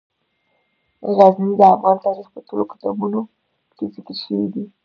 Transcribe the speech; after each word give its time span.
غزني 1.17 1.51
د 1.59 1.61
افغان 1.75 1.97
تاریخ 2.05 2.27
په 2.33 2.39
ټولو 2.47 2.63
کتابونو 2.71 3.19
کې 3.75 3.85
ذکر 3.95 4.15
شوی 4.23 4.47
دی. 4.53 4.63